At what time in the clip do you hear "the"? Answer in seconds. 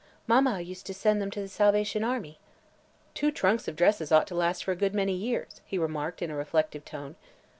1.41-1.47